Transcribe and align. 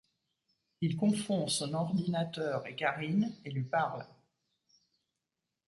Il 0.81 0.95
confond 0.97 1.45
son 1.45 1.75
ordinateur 1.75 2.65
et 2.65 2.73
Karine, 2.73 3.35
et 3.45 3.51
lui 3.51 3.65
parle. 3.65 4.03